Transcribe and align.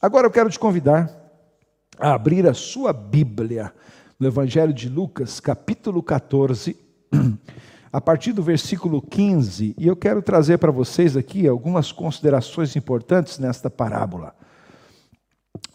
Agora 0.00 0.28
eu 0.28 0.30
quero 0.30 0.48
te 0.48 0.60
convidar 0.60 1.10
a 1.98 2.14
abrir 2.14 2.46
a 2.46 2.54
sua 2.54 2.92
Bíblia 2.92 3.72
no 4.16 4.28
Evangelho 4.28 4.72
de 4.72 4.88
Lucas, 4.88 5.40
capítulo 5.40 6.04
14, 6.04 6.76
a 7.92 8.00
partir 8.00 8.32
do 8.32 8.40
versículo 8.40 9.02
15, 9.02 9.74
e 9.76 9.88
eu 9.88 9.96
quero 9.96 10.22
trazer 10.22 10.58
para 10.58 10.70
vocês 10.70 11.16
aqui 11.16 11.48
algumas 11.48 11.90
considerações 11.90 12.76
importantes 12.76 13.40
nesta 13.40 13.68
parábola. 13.68 14.36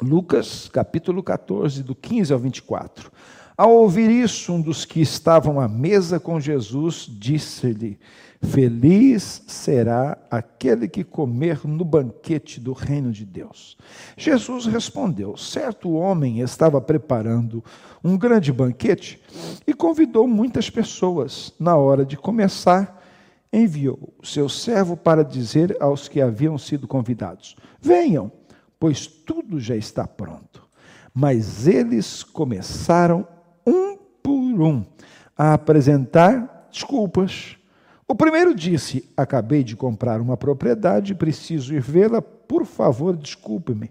Lucas, 0.01 0.69
capítulo 0.69 1.21
14, 1.21 1.83
do 1.83 1.94
15 1.94 2.31
ao 2.31 2.40
24. 2.40 3.12
Ao 3.56 3.72
ouvir 3.72 4.10
isso, 4.10 4.51
um 4.51 4.62
dos 4.62 4.83
que 4.83 4.99
estavam 4.99 5.60
à 5.60 5.67
mesa 5.67 6.19
com 6.19 6.40
Jesus 6.40 7.06
disse-lhe: 7.08 7.99
Feliz 8.42 9.44
será 9.47 10.18
aquele 10.29 10.87
que 10.87 11.04
comer 11.04 11.62
no 11.63 11.86
banquete 11.86 12.60
do 12.60 12.74
reino 12.74 13.12
de 13.12 13.24
Deus. 13.24 13.78
Jesus 14.18 14.65
respondeu: 14.65 15.37
Certo 15.37 15.92
homem 15.92 16.40
estava 16.40 16.82
preparando 16.82 17.63
um 18.04 18.18
grande 18.18 18.52
banquete 18.52 19.22
e 19.68 19.74
convidou 19.74 20.27
muitas 20.27 20.70
pessoas. 20.70 21.54
Na 21.60 21.76
hora 21.77 22.04
de 22.04 22.18
começar, 22.18 23.02
enviou 23.52 24.13
seu 24.24 24.49
servo 24.49 24.98
para 24.98 25.24
dizer 25.24 25.77
aos 25.80 26.08
que 26.08 26.20
haviam 26.20 26.58
sido 26.58 26.88
convidados: 26.88 27.55
Venham, 27.80 28.32
pois 28.80 29.05
tudo 29.05 29.60
já 29.60 29.76
está 29.76 30.08
pronto. 30.08 30.63
Mas 31.13 31.68
eles 31.68 32.24
começaram 32.24 33.27
um 34.62 34.85
a 35.38 35.53
apresentar 35.53 36.67
desculpas 36.71 37.57
o 38.07 38.16
primeiro 38.16 38.53
disse: 38.53 39.09
Acabei 39.16 39.63
de 39.63 39.76
comprar 39.76 40.21
uma 40.21 40.38
propriedade, 40.38 41.16
preciso 41.16 41.73
ir 41.73 41.81
vê-la, 41.81 42.21
por 42.21 42.66
favor, 42.66 43.16
desculpe-me. 43.16 43.89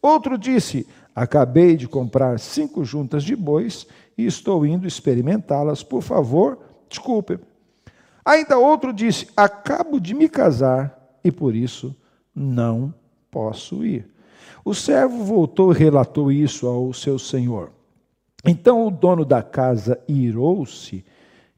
Outro 0.00 0.36
disse: 0.36 0.86
Acabei 1.14 1.76
de 1.76 1.88
comprar 1.88 2.38
cinco 2.38 2.84
juntas 2.84 3.24
de 3.24 3.34
bois 3.34 3.86
e 4.16 4.26
estou 4.26 4.64
indo 4.66 4.86
experimentá-las, 4.86 5.82
por 5.82 6.02
favor, 6.02 6.58
desculpe-me. 6.88 7.42
Ainda 8.24 8.58
outro 8.58 8.92
disse: 8.92 9.28
Acabo 9.36 9.98
de 9.98 10.14
me 10.14 10.28
casar 10.28 11.18
e 11.24 11.32
por 11.32 11.56
isso 11.56 11.96
não 12.34 12.94
posso 13.30 13.84
ir. 13.84 14.08
O 14.64 14.74
servo 14.74 15.24
voltou 15.24 15.72
e 15.72 15.76
relatou 15.76 16.30
isso 16.30 16.66
ao 16.66 16.92
seu 16.92 17.18
senhor. 17.18 17.72
Então 18.44 18.86
o 18.86 18.90
dono 18.90 19.24
da 19.24 19.42
casa 19.42 20.02
irou-se 20.08 21.04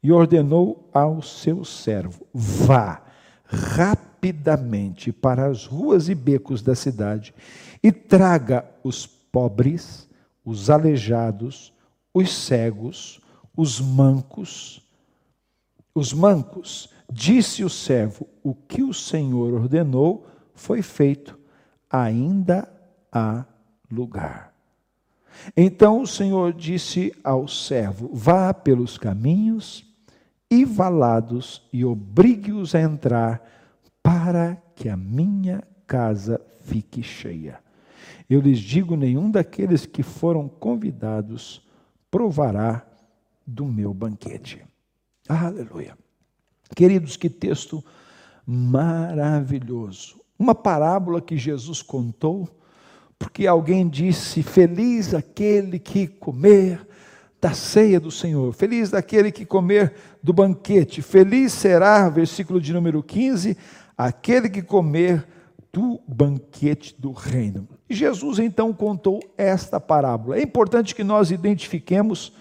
e 0.03 0.13
ordenou 0.13 0.89
ao 0.93 1.23
seu 1.23 1.65
servo: 1.65 2.27
Vá 2.33 3.03
rapidamente 3.45 5.13
para 5.13 5.47
as 5.47 5.67
ruas 5.67 6.09
e 6.09 6.15
becos 6.15 6.63
da 6.63 6.75
cidade 6.75 7.35
e 7.83 7.91
traga 7.91 8.65
os 8.83 9.07
pobres, 9.07 10.09
os 10.45 10.71
aleijados, 10.71 11.73
os 12.13 12.33
cegos, 12.33 13.21
os 13.57 13.81
mancos. 13.81 14.83
Os 15.95 16.13
mancos, 16.13 16.91
disse 17.11 17.63
o 17.63 17.71
servo: 17.71 18.29
O 18.43 18.55
que 18.55 18.83
o 18.83 18.93
Senhor 18.93 19.55
ordenou 19.55 20.27
foi 20.55 20.83
feito, 20.83 21.39
ainda 21.89 22.69
há 23.13 23.45
lugar. 23.91 24.54
Então 25.57 26.01
o 26.03 26.07
Senhor 26.07 26.53
disse 26.53 27.13
ao 27.23 27.47
servo: 27.49 28.11
Vá 28.13 28.53
pelos 28.53 28.99
caminhos 28.99 29.85
e 30.51 30.65
valados 30.65 31.63
e 31.73 31.85
obrigue-os 31.85 32.75
a 32.75 32.81
entrar 32.81 33.43
para 34.03 34.57
que 34.75 34.89
a 34.89 34.97
minha 34.97 35.63
casa 35.87 36.41
fique 36.61 37.03
cheia. 37.03 37.59
Eu 38.29 38.41
lhes 38.41 38.59
digo: 38.59 38.97
nenhum 38.97 39.31
daqueles 39.31 39.87
que 39.87 40.03
foram 40.03 40.49
convidados 40.49 41.67
provará 42.11 42.87
do 43.47 43.67
meu 43.67 43.93
banquete. 43.93 44.63
Aleluia. 45.29 45.97
Queridos, 46.75 47.17
que 47.17 47.29
texto 47.29 47.85
maravilhoso. 48.47 50.21
Uma 50.39 50.55
parábola 50.55 51.21
que 51.21 51.37
Jesus 51.37 51.83
contou, 51.83 52.49
porque 53.19 53.47
alguém 53.47 53.89
disse: 53.89 54.43
Feliz 54.43 55.15
aquele 55.15 55.79
que 55.79 56.07
comer 56.07 56.87
da 57.41 57.53
ceia 57.53 58.01
do 58.01 58.11
Senhor, 58.11 58.55
feliz 58.55 58.91
daquele 58.91 59.31
que 59.31 59.45
comer 59.45 59.93
do 60.23 60.33
banquete, 60.33 61.03
feliz 61.03 61.53
será, 61.53 62.09
versículo 62.09 62.59
de 62.59 62.73
número 62.73 63.03
15, 63.03 63.55
aquele 63.99 64.49
que 64.49 64.63
comer 64.63 65.27
do 65.71 66.01
banquete 66.09 66.95
do 66.99 67.13
reino. 67.13 67.69
Jesus 67.91 68.39
então 68.39 68.73
contou 68.73 69.21
esta 69.37 69.79
parábola. 69.79 70.39
É 70.39 70.43
importante 70.43 70.95
que 70.95 71.05
nós 71.05 71.31
identifiquemos 71.31 72.33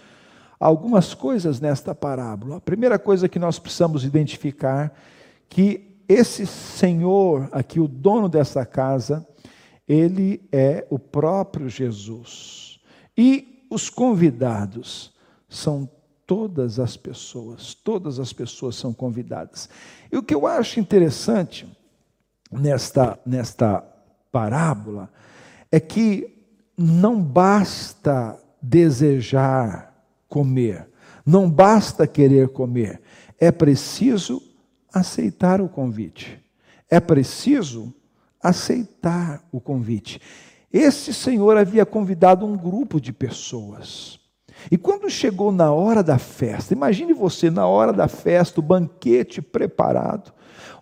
algumas 0.59 1.13
coisas 1.13 1.59
nesta 1.59 1.94
parábola. 1.94 2.57
A 2.57 2.61
primeira 2.61 2.97
coisa 2.97 3.28
que 3.28 3.40
nós 3.40 3.59
precisamos 3.59 4.05
identificar 4.05 4.94
que 5.50 5.97
esse 6.07 6.45
Senhor, 6.45 7.50
aqui 7.51 7.79
o 7.79 7.88
dono 7.88 8.29
dessa 8.29 8.66
casa, 8.66 9.28
ele 9.94 10.42
é 10.52 10.88
o 10.90 10.98
próprio 10.98 11.70
Jesus. 11.70 12.80
E 13.16 13.66
os 13.70 13.90
convidados 13.90 15.14
são 15.48 15.88
todas 16.26 16.80
as 16.80 16.98
pessoas, 16.98 17.76
todas 17.76 18.20
as 18.20 18.34
pessoas 18.34 18.76
são 18.76 18.92
convidadas. 18.92 19.70
E 20.12 20.18
o 20.18 20.24
que 20.24 20.34
eu 20.34 20.48
acho 20.48 20.80
interessante 20.80 21.68
nesta, 22.52 23.20
nesta 23.24 23.84
parábola 24.32 25.12
é 25.72 25.80
que 25.80 26.44
não 26.76 27.22
basta 27.22 28.40
desejar 28.59 29.94
comer, 30.28 30.90
não 31.24 31.48
basta 31.48 32.08
querer 32.08 32.50
comer, 32.50 33.00
é 33.38 33.52
preciso 33.52 34.42
aceitar 34.92 35.62
o 35.62 35.70
convite, 35.70 36.44
é 36.90 37.00
preciso 37.00 37.94
aceitar 38.44 39.42
o 39.52 39.62
convite. 39.62 40.20
Esse 40.72 41.14
senhor 41.14 41.56
havia 41.56 41.86
convidado 41.86 42.46
um 42.46 42.58
grupo 42.58 43.00
de 43.00 43.14
pessoas. 43.14 44.20
E 44.72 44.78
quando 44.78 45.09
chegou 45.09 45.52
na 45.52 45.72
hora 45.72 46.02
da 46.04 46.18
festa, 46.18 46.74
imagine 46.74 47.14
você 47.14 47.50
na 47.50 47.68
hora 47.68 47.94
da 47.94 48.08
festa, 48.08 48.59
o 48.59 48.64
banquete 48.64 49.42
preparado, 49.42 50.34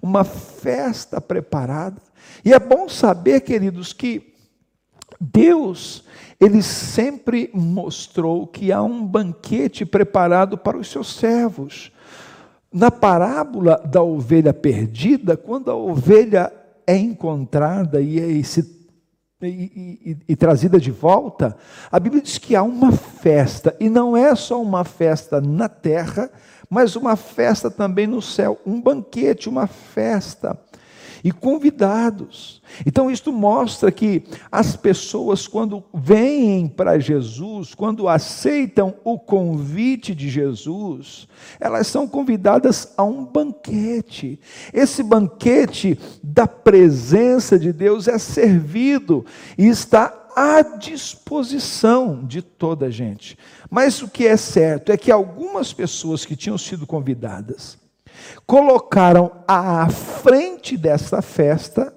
uma 0.02 0.24
festa 0.24 1.20
preparada. 1.20 2.02
E 2.44 2.54
é 2.54 2.60
bom 2.60 2.88
saber, 2.88 3.42
queridos, 3.42 3.94
que 3.94 4.34
Deus, 5.20 6.04
ele 6.40 6.64
sempre 6.64 7.50
mostrou 7.54 8.48
que 8.48 8.72
há 8.72 8.82
um 8.82 9.06
banquete 9.06 9.86
preparado 9.86 10.58
para 10.58 10.78
os 10.78 10.90
seus 10.90 11.14
servos. 11.16 11.92
Na 12.74 12.90
parábola 12.90 13.78
da 13.86 14.02
ovelha 14.02 14.54
perdida, 14.54 15.36
quando 15.36 15.70
a 15.70 15.76
ovelha 15.76 16.52
é 16.86 16.96
encontrada 16.96 18.02
e 18.02 18.44
se 18.44 18.81
e, 19.44 19.47
e, 19.47 20.18
e, 20.30 20.36
trazida 20.36 20.80
de 20.80 20.92
volta, 20.92 21.58
a 21.92 22.00
Bíblia 22.00 22.22
diz 22.22 22.38
que 22.38 22.56
há 22.56 22.62
uma 22.62 22.92
festa, 22.92 23.75
e 23.80 23.90
não 23.90 24.16
é 24.16 24.36
só 24.36 24.62
uma 24.62 24.84
festa 24.84 25.41
na 25.41 25.68
terra, 25.68 26.30
mas 26.70 26.96
uma 26.96 27.16
festa 27.16 27.72
também 27.72 28.06
no 28.06 28.22
céu, 28.22 28.59
um 28.64 28.80
banquete, 28.80 29.50
uma 29.50 29.66
festa 29.66 30.56
e 31.24 31.32
convidados. 31.32 32.62
Então, 32.86 33.12
isto 33.12 33.32
mostra 33.32 33.92
que 33.92 34.24
as 34.52 34.76
pessoas, 34.76 35.48
quando 35.48 35.84
vêm 35.94 36.68
para 36.68 37.00
Jesus, 37.00 37.74
quando 37.76 38.08
aceitam 38.08 38.96
o 39.04 39.20
convite 39.20 40.16
de 40.16 40.30
Jesus, 40.30 41.28
elas 41.59 41.88
são 41.88 42.08
convidadas 42.08 42.94
a 42.98 43.04
um 43.04 43.26
banquete. 43.26 44.40
Esse 44.74 45.04
banquete 45.04 46.00
da 46.24 46.48
presença 46.48 47.59
de 47.59 47.72
Deus 47.72 48.08
é 48.08 48.18
servido 48.18 49.26
e 49.58 49.68
está 49.68 50.18
à 50.36 50.62
disposição 50.62 52.23
de 52.26 52.41
toda 52.41 52.85
a 52.88 52.90
gente. 52.90 53.38
Mas 53.70 54.02
o 54.02 54.08
que 54.08 54.26
é 54.26 54.38
certo 54.38 54.91
é 54.91 54.97
que 54.97 55.12
algumas 55.12 55.73
pessoas 55.73 56.26
que 56.26 56.35
tinham 56.35 56.58
sido 56.58 56.88
convidadas, 56.88 57.78
colocaram 58.46 59.32
à 59.47 59.90
frente 59.90 60.78
dessa 60.78 61.22
festa 61.22 61.94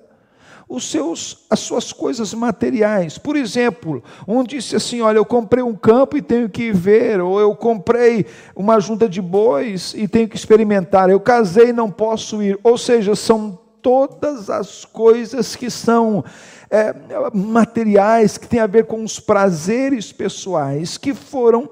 os 0.69 0.91
seus, 0.91 1.45
as 1.51 1.61
suas 1.61 1.93
coisas 1.93 2.33
materiais. 2.33 3.19
Por 3.19 3.37
exemplo, 3.37 4.03
um 4.27 4.43
disse 4.43 4.77
assim: 4.77 5.01
Olha, 5.01 5.19
eu 5.19 5.25
comprei 5.25 5.63
um 5.63 5.75
campo 5.75 6.17
e 6.17 6.23
tenho 6.23 6.49
que 6.49 6.73
ver, 6.73 7.21
ou 7.21 7.39
eu 7.39 7.55
comprei 7.55 8.27
uma 8.57 8.81
junta 8.81 9.09
de 9.09 9.21
bois 9.21 9.95
e 9.97 10.09
tenho 10.09 10.29
que 10.29 10.37
experimentar, 10.37 11.11
eu 11.11 11.21
casei 11.21 11.69
e 11.69 11.73
não 11.73 11.91
posso 11.91 12.43
ir. 12.43 12.59
Ou 12.63 12.79
seja, 12.79 13.15
são 13.15 13.59
todas 13.83 14.49
as 14.49 14.85
coisas 14.85 15.55
que 15.55 15.71
são 15.71 16.25
é, 16.71 16.95
materiais, 17.35 18.39
que 18.39 18.49
têm 18.49 18.61
a 18.61 18.67
ver 18.67 18.87
com 18.87 19.05
os 19.05 19.21
prazeres 19.21 20.11
pessoais, 20.11 20.97
que 20.97 21.13
foram 21.13 21.69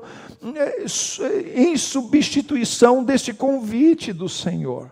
em 1.55 1.77
substituição 1.77 3.05
deste 3.05 3.33
convite 3.33 4.13
do 4.13 4.29
Senhor. 4.29 4.91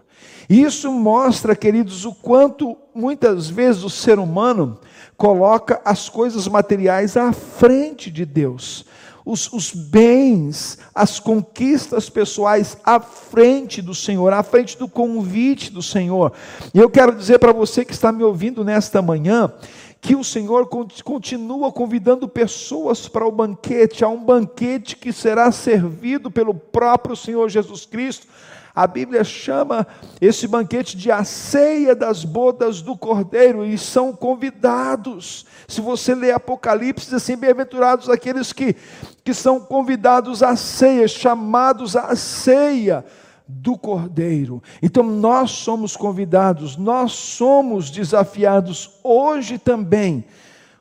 Isso 0.49 0.91
mostra, 0.91 1.55
queridos, 1.55 2.05
o 2.05 2.13
quanto 2.13 2.77
muitas 2.95 3.49
vezes 3.49 3.85
o 3.85 3.91
ser 3.91 4.19
humano 4.19 4.79
coloca 5.17 5.81
as 5.85 6.09
coisas 6.09 6.49
materiais 6.49 7.17
à 7.17 7.33
frente 7.33 8.11
de 8.11 8.25
Deus. 8.25 8.85
Os, 9.25 9.53
os, 9.53 9.71
bens, 9.73 10.79
as 10.95 11.21
conquistas 11.21 12.09
pessoais 12.09 12.77
à 12.83 12.99
frente 12.99 13.81
do 13.81 13.95
Senhor, 13.95 14.33
à 14.33 14.43
frente 14.43 14.77
do 14.79 14.89
convite 14.89 15.71
do 15.71 15.83
Senhor. 15.83 16.33
E 16.75 16.79
eu 16.79 16.91
quero 16.91 17.15
dizer 17.15 17.39
para 17.39 17.53
você 17.53 17.85
que 17.85 17.93
está 17.93 18.11
me 18.11 18.25
ouvindo 18.25 18.65
nesta 18.65 19.01
manhã, 19.01 19.53
que 20.01 20.17
o 20.17 20.25
Senhor 20.25 20.69
continua 21.05 21.71
convidando 21.71 22.27
pessoas 22.27 23.07
para 23.07 23.27
o 23.27 23.33
banquete, 23.33 24.03
a 24.03 24.09
um 24.09 24.25
banquete 24.25 24.97
que 24.97 25.13
será 25.13 25.53
servido 25.53 26.31
pelo 26.31 26.55
próprio 26.55 27.15
Senhor 27.15 27.49
Jesus 27.51 27.85
Cristo. 27.85 28.27
A 28.75 28.87
Bíblia 28.87 29.23
chama 29.25 29.87
esse 30.21 30.47
banquete 30.47 30.97
de 30.97 31.11
a 31.11 31.23
ceia 31.25 31.95
das 31.95 32.25
bodas 32.25 32.81
do 32.81 32.97
Cordeiro 32.97 33.67
e 33.67 33.77
são 33.77 34.13
convidados. 34.13 35.45
Se 35.69 35.81
você 35.81 36.15
ler 36.15 36.33
Apocalipse, 36.33 37.07
diz 37.07 37.15
assim: 37.15 37.37
bem-aventurados 37.37 38.09
aqueles 38.09 38.53
que, 38.53 38.75
que 39.23 39.35
são 39.35 39.61
convidados 39.61 40.43
à 40.43 40.57
ceia, 40.57 41.09
chamados 41.09 41.95
à 41.95 42.15
ceia 42.17 43.05
do 43.51 43.77
Cordeiro. 43.77 44.63
Então 44.83 45.03
nós 45.03 45.51
somos 45.51 45.97
convidados, 45.97 46.77
nós 46.77 47.13
somos 47.13 47.91
desafiados 47.91 48.99
hoje 49.03 49.59
também 49.59 50.25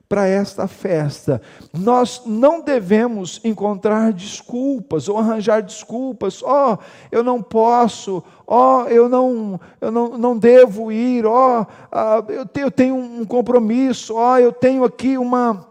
para 0.10 0.27
esta 0.27 0.68
festa. 0.68 1.39
Nós 1.71 2.24
não 2.25 2.62
devemos 2.62 3.39
encontrar 3.44 4.12
desculpas 4.12 5.07
ou 5.07 5.19
arranjar 5.19 5.62
desculpas. 5.62 6.42
Ó, 6.42 6.74
oh, 6.74 6.77
eu 7.12 7.24
não 7.24 7.44
posso. 7.44 8.24
Ó, 8.48 8.83
oh, 8.83 8.88
eu 8.88 9.07
não, 9.07 9.60
eu 9.80 9.92
não, 9.92 10.18
não 10.18 10.38
devo 10.38 10.92
ir. 10.92 11.27
Ó, 11.27 11.63
oh, 11.92 12.31
eu, 12.31 12.48
eu 12.56 12.71
tenho 12.71 12.95
um 12.95 13.24
compromisso. 13.24 14.16
Ó, 14.16 14.39
eu 14.39 14.51
tenho 14.51 14.83
aqui 14.83 15.16
uma 15.16 15.68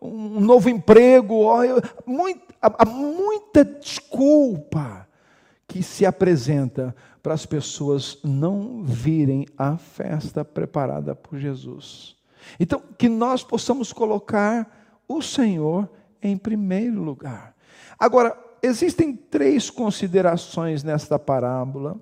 um 0.00 0.40
novo 0.40 0.70
emprego. 0.70 1.42
Ó, 1.42 1.62
eu, 1.64 1.82
há 2.62 2.84
muita 2.86 3.62
desculpa 3.62 5.06
que 5.72 5.82
se 5.82 6.04
apresenta 6.04 6.94
para 7.22 7.32
as 7.32 7.46
pessoas 7.46 8.18
não 8.22 8.82
virem 8.82 9.46
à 9.56 9.78
festa 9.78 10.44
preparada 10.44 11.14
por 11.14 11.38
Jesus. 11.38 12.14
Então, 12.60 12.82
que 12.98 13.08
nós 13.08 13.42
possamos 13.42 13.90
colocar 13.90 14.70
o 15.08 15.22
Senhor 15.22 15.88
em 16.22 16.36
primeiro 16.36 17.02
lugar. 17.02 17.54
Agora, 17.98 18.36
existem 18.62 19.16
três 19.16 19.70
considerações 19.70 20.84
nesta 20.84 21.18
parábola 21.18 21.98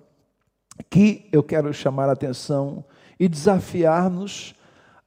que 0.90 1.28
eu 1.30 1.40
quero 1.40 1.72
chamar 1.72 2.08
a 2.08 2.12
atenção 2.12 2.84
e 3.20 3.28
desafiar-nos 3.28 4.52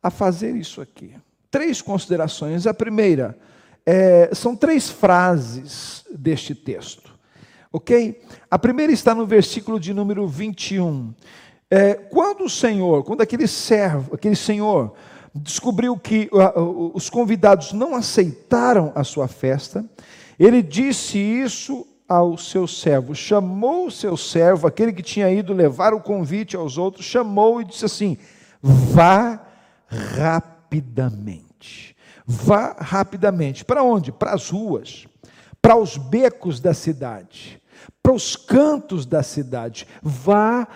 a 0.02 0.10
fazer 0.10 0.56
isso 0.56 0.80
aqui. 0.80 1.14
Três 1.52 1.82
considerações. 1.82 2.66
A 2.66 2.74
primeira 2.74 3.38
é, 3.86 4.34
são 4.34 4.56
três 4.56 4.90
frases 4.90 6.06
deste 6.10 6.56
texto. 6.56 7.13
Ok? 7.74 8.22
A 8.52 8.60
primeira 8.60 8.94
está 8.94 9.16
no 9.16 9.26
versículo 9.26 9.80
de 9.80 9.96
número 9.96 10.28
21. 10.28 11.12
É, 11.72 11.96
quando 11.96 12.44
o 12.44 12.50
Senhor, 12.50 13.04
quando 13.04 13.22
aquele 13.22 13.48
servo, 13.48 14.14
aquele 14.14 14.36
Senhor, 14.36 14.94
descobriu 15.34 15.98
que 15.98 16.30
uh, 16.32 16.92
os 16.94 17.10
convidados 17.10 17.74
não 17.74 17.96
aceitaram 17.96 18.92
a 18.94 19.04
sua 19.04 19.28
festa, 19.28 19.84
ele 20.38 20.62
disse 20.62 21.18
isso 21.18 21.88
ao 22.08 22.38
seu 22.38 22.68
servo, 22.68 23.16
chamou 23.16 23.88
o 23.88 23.92
seu 23.92 24.16
servo, 24.16 24.68
aquele 24.68 24.94
que 24.94 25.02
tinha 25.02 25.32
ido 25.32 25.52
levar 25.52 25.96
o 25.96 26.00
convite 26.00 26.56
aos 26.56 26.78
outros, 26.78 27.08
chamou 27.08 27.60
e 27.60 27.66
disse 27.66 27.86
assim: 27.86 28.20
vá 28.62 29.44
rapidamente. 29.88 31.96
Vá 32.24 32.76
rapidamente. 32.80 33.66
Para 33.66 33.82
onde? 33.82 34.12
Para 34.12 34.34
as 34.34 34.52
ruas, 34.52 35.08
para 35.60 35.76
os 35.76 35.98
becos 35.98 36.60
da 36.60 36.76
cidade 36.76 37.63
para 38.02 38.14
os 38.14 38.36
cantos 38.36 39.06
da 39.06 39.24
cidade. 39.24 39.88
Vá 40.02 40.68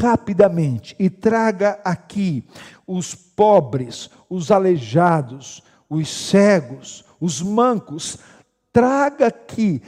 rapidamente 0.00 0.94
e 0.98 1.08
traga 1.08 1.80
aqui 1.84 2.44
os 2.86 3.14
pobres, 3.14 4.10
os 4.28 4.50
aleijados, 4.50 5.62
os 5.88 6.08
cegos, 6.08 7.04
os 7.20 7.40
mancos. 7.40 8.18
Traga 8.72 9.28
aqui 9.28 9.82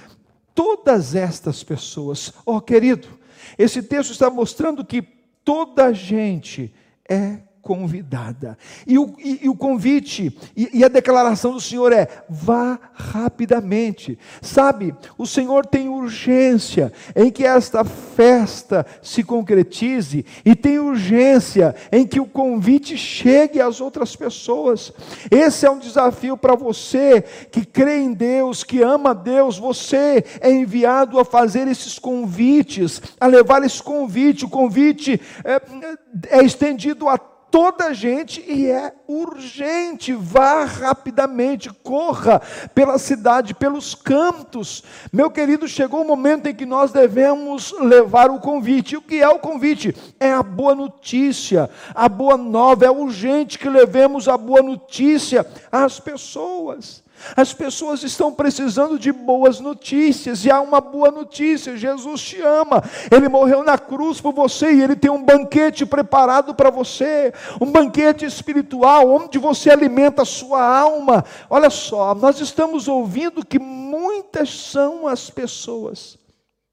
todas 0.54 1.14
estas 1.14 1.62
pessoas. 1.62 2.32
Oh, 2.44 2.60
querido, 2.60 3.08
esse 3.56 3.82
texto 3.82 4.10
está 4.10 4.30
mostrando 4.30 4.84
que 4.84 5.02
toda 5.44 5.92
gente 5.92 6.74
é 7.08 7.47
convidada. 7.68 8.56
E 8.86 8.98
o, 8.98 9.14
e, 9.18 9.40
e 9.42 9.48
o 9.50 9.54
convite 9.54 10.34
e, 10.56 10.78
e, 10.78 10.82
a 10.82 10.88
declaração 10.88 11.52
do 11.52 11.60
Senhor 11.60 11.92
é: 11.92 12.08
vá 12.26 12.78
rapidamente. 12.94 14.18
Sabe, 14.40 14.94
o 15.18 15.26
Senhor 15.26 15.66
tem 15.66 15.86
urgência 15.86 16.90
em 17.14 17.30
que 17.30 17.44
esta 17.44 17.84
festa 17.84 18.86
se 19.02 19.22
concretize 19.22 20.24
e 20.46 20.56
tem 20.56 20.78
urgência 20.78 21.74
em 21.92 22.06
que 22.06 22.18
o 22.18 22.24
convite 22.24 22.96
chegue 22.96 23.60
às 23.60 23.82
outras 23.82 24.16
pessoas. 24.16 24.90
Esse 25.30 25.66
é 25.66 25.70
um 25.70 25.78
desafio 25.78 26.38
para 26.38 26.54
você 26.54 27.20
que 27.52 27.66
crê 27.66 27.98
em 27.98 28.14
Deus, 28.14 28.64
que 28.64 28.80
ama 28.80 29.14
Deus. 29.14 29.58
Você 29.58 30.24
é 30.40 30.50
enviado 30.50 31.18
a 31.18 31.24
fazer 31.24 31.68
esses 31.68 31.98
convites, 31.98 33.02
a 33.20 33.26
levar 33.26 33.62
esse 33.62 33.82
convite. 33.82 34.46
O 34.46 34.48
convite 34.48 35.20
é, 35.44 36.38
é 36.38 36.42
estendido 36.42 37.06
a 37.10 37.18
toda 37.50 37.86
a 37.86 37.92
gente 37.92 38.44
e 38.46 38.66
é 38.66 38.92
urgente. 39.06 40.12
Vá 40.12 40.64
rapidamente, 40.64 41.70
corra 41.82 42.40
pela 42.74 42.98
cidade, 42.98 43.54
pelos 43.54 43.94
cantos. 43.94 44.82
Meu 45.12 45.30
querido, 45.30 45.66
chegou 45.66 46.02
o 46.02 46.06
momento 46.06 46.46
em 46.46 46.54
que 46.54 46.66
nós 46.66 46.92
devemos 46.92 47.74
levar 47.80 48.30
o 48.30 48.40
convite. 48.40 48.94
E 48.94 48.96
o 48.96 49.02
que 49.02 49.20
é 49.20 49.28
o 49.28 49.38
convite? 49.38 49.94
É 50.20 50.32
a 50.32 50.42
boa 50.42 50.74
notícia, 50.74 51.70
a 51.94 52.08
boa 52.08 52.36
nova. 52.36 52.84
É 52.84 52.90
urgente 52.90 53.58
que 53.58 53.68
levemos 53.68 54.28
a 54.28 54.36
boa 54.36 54.62
notícia 54.62 55.46
às 55.70 55.98
pessoas. 55.98 57.02
As 57.36 57.52
pessoas 57.52 58.02
estão 58.02 58.32
precisando 58.32 58.98
de 58.98 59.12
boas 59.12 59.60
notícias, 59.60 60.44
e 60.44 60.50
há 60.50 60.60
uma 60.60 60.80
boa 60.80 61.10
notícia: 61.10 61.76
Jesus 61.76 62.22
te 62.22 62.40
ama, 62.40 62.82
Ele 63.10 63.28
morreu 63.28 63.62
na 63.62 63.76
cruz 63.76 64.20
por 64.20 64.32
você 64.32 64.72
e 64.72 64.82
Ele 64.82 64.96
tem 64.96 65.10
um 65.10 65.22
banquete 65.22 65.84
preparado 65.84 66.54
para 66.54 66.70
você, 66.70 67.32
um 67.60 67.70
banquete 67.70 68.24
espiritual, 68.24 69.10
onde 69.10 69.38
você 69.38 69.70
alimenta 69.70 70.22
a 70.22 70.26
sua 70.26 70.62
alma. 70.62 71.24
Olha 71.50 71.70
só, 71.70 72.14
nós 72.14 72.40
estamos 72.40 72.88
ouvindo 72.88 73.44
que 73.44 73.58
muitas 73.58 74.50
são 74.50 75.06
as 75.06 75.28
pessoas 75.28 76.18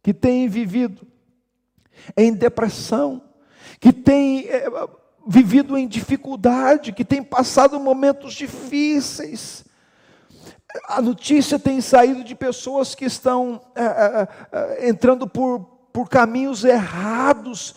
que 0.04 0.14
têm 0.14 0.48
vivido 0.48 1.08
em 2.16 2.34
depressão, 2.34 3.22
que 3.80 3.92
têm 3.92 4.48
é, 4.48 4.70
vivido 5.28 5.76
em 5.76 5.88
dificuldade, 5.88 6.92
que 6.92 7.04
têm 7.04 7.24
passado 7.24 7.80
momentos 7.80 8.34
difíceis 8.34 9.65
a 10.88 11.02
notícia 11.02 11.60
tem 11.60 11.82
saído 11.82 12.24
de 12.24 12.36
pessoas 12.36 12.96
que 12.96 13.06
estão 13.06 13.62
é, 13.76 13.84
é, 13.84 14.28
é, 14.52 14.90
entrando 14.90 15.28
por, 15.28 15.60
por 15.92 16.10
caminhos 16.10 16.64
errados 16.64 17.76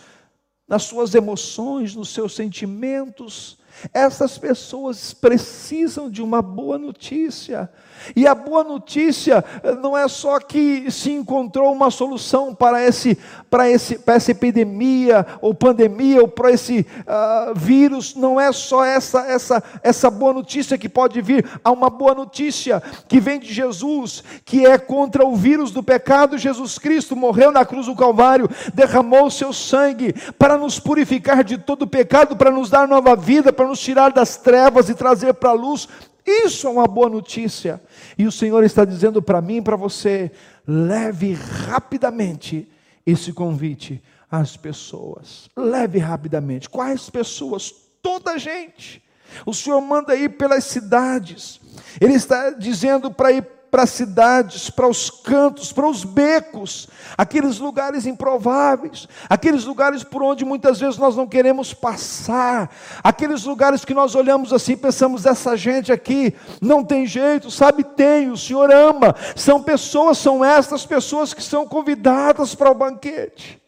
nas 0.67 0.83
suas 0.83 1.14
emoções, 1.14 1.95
nos 1.95 2.11
seus 2.11 2.35
sentimentos. 2.35 3.59
Essas 3.93 4.37
pessoas 4.37 5.14
precisam 5.14 6.11
de 6.11 6.23
uma 6.23 6.43
boa 6.43 6.78
notícia. 6.78 7.71
E 8.14 8.26
a 8.26 8.35
boa 8.35 8.64
notícia 8.64 9.45
eh, 9.62 9.75
não 9.75 9.97
é 9.97 10.07
só 10.09 10.38
que 10.38 10.90
se 10.90 11.12
encontrou 11.12 11.73
uma 11.73 11.90
solução 11.90 12.55
para, 12.55 12.85
esse, 12.85 13.19
para, 13.50 13.69
esse, 13.69 13.99
para 13.99 14.14
essa 14.14 14.31
epidemia, 14.31 15.26
ou 15.40 15.55
pandemia, 15.55 16.21
ou 16.21 16.28
para 16.28 16.50
esse 16.50 16.87
uh, 17.00 17.55
vírus, 17.55 18.14
não 18.14 18.40
é 18.40 18.52
só 18.52 18.85
essa, 18.85 19.21
essa, 19.21 19.62
essa 19.83 20.11
boa 20.11 20.33
notícia 20.33 20.78
que 20.78 20.88
pode 20.88 21.21
vir, 21.21 21.45
há 21.62 21.71
uma 21.71 21.90
boa 21.90 22.14
notícia 22.14 22.83
que 23.07 23.21
vem 23.21 23.38
de 23.38 23.52
Jesus, 23.52 24.23
que 24.45 24.67
é 24.67 24.78
contra 24.78 25.26
o 25.26 25.37
vírus 25.37 25.71
do 25.71 25.83
pecado. 25.83 26.38
Jesus 26.38 26.78
Cristo 26.78 27.17
morreu 27.17 27.52
na 27.52 27.64
cruz 27.64 27.87
do 27.87 27.97
Calvário, 27.97 28.49
derramou 28.75 29.26
o 29.26 29.31
seu 29.31 29.52
sangue 29.52 30.14
para 30.38 30.57
nos 30.57 30.78
purificar 30.78 31.43
de 31.45 31.59
todo 31.59 31.87
pecado, 31.87 32.37
para 32.37 32.50
nos 32.50 32.71
dar 32.71 32.87
nova 32.88 33.14
vida, 33.17 33.52
para 33.52 33.67
nos 33.67 33.81
tirar 33.81 34.12
das 34.12 34.37
trevas 34.37 34.88
e 34.88 34.95
trazer 34.95 35.35
para 35.35 35.50
a 35.50 35.55
luz. 35.55 35.88
Isso 36.29 36.67
é 36.67 36.71
uma 36.71 36.87
boa 36.87 37.09
notícia. 37.09 37.81
E 38.17 38.27
o 38.27 38.33
Senhor 38.33 38.63
está 38.63 38.85
dizendo 38.85 39.23
para 39.23 39.41
mim 39.41 39.57
e 39.57 39.63
para 39.63 39.77
você: 39.77 40.31
leve 40.67 41.33
rapidamente 41.33 42.69
esse 43.07 43.33
convite 43.33 44.03
às 44.31 44.57
pessoas. 44.57 45.49
Leve 45.57 45.99
rapidamente. 45.99 46.69
Quais 46.69 47.09
pessoas? 47.09 47.73
Toda 48.03 48.33
a 48.33 48.39
gente. 48.39 49.03
O 49.47 49.55
Senhor 49.55 49.81
manda 49.81 50.15
ir 50.15 50.31
pelas 50.37 50.65
cidades. 50.65 51.61
Ele 52.01 52.15
está 52.15 52.51
dizendo 52.51 53.11
para 53.11 53.33
ir 53.33 53.43
para 53.71 53.83
as 53.83 53.91
cidades, 53.91 54.71
para 54.71 54.89
os 54.89 55.11
cantos, 55.11 55.73
para 55.73 55.87
os 55.87 56.05
becos, 56.05 56.89
aqueles 57.17 57.59
lugares 57.59 58.07
improváveis, 58.07 59.09
aqueles 59.29 59.65
lugares 59.65 60.03
por 60.03 60.23
onde 60.23 60.45
muitas 60.45 60.81
vezes 60.81 60.99
nós 60.99 61.17
não 61.17 61.27
queremos 61.27 61.75
passar, 61.75 62.71
aqueles 63.03 63.45
lugares 63.45 63.85
que 63.85 63.95
nós 63.95 64.15
olhamos 64.15 64.53
assim 64.53 64.73
e 64.73 64.77
pensamos: 64.77 65.27
essa 65.27 65.57
gente 65.57 65.93
aqui 65.93 66.35
não 66.61 66.85
tem 66.85 67.07
jeito, 67.07 67.51
sabe? 67.51 67.85
Tem, 67.85 68.31
o 68.31 68.37
Senhor 68.37 68.71
ama. 68.71 69.15
São 69.37 69.63
pessoas, 69.63 70.19
são 70.19 70.45
estas 70.45 70.87
pessoas 70.87 71.35
que 71.35 71.43
são 71.43 71.67
convidadas 71.67 72.55
para 72.55 72.71
o 72.71 72.75
banquete. 72.75 73.61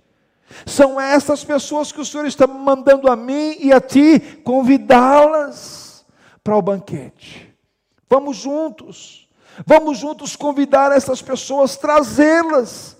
São 0.66 1.00
essas 1.00 1.45
pessoas 1.45 1.92
que 1.92 2.00
o 2.00 2.04
Senhor 2.04 2.26
está 2.26 2.47
mandando 2.47 3.11
a 3.11 3.16
mim 3.16 3.57
e 3.61 3.73
a 3.73 3.80
ti 3.80 4.19
convidá-las 4.45 6.04
para 6.42 6.57
o 6.57 6.62
banquete. 6.62 7.54
Vamos 8.09 8.38
juntos, 8.38 9.19
vamos 9.67 9.99
juntos 9.99 10.37
convidar 10.37 10.93
essas 10.93 11.23
pessoas, 11.23 11.76
trazê-las, 11.76 12.97